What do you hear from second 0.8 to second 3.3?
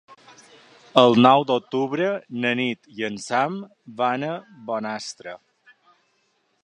El nou d'octubre na Nit i en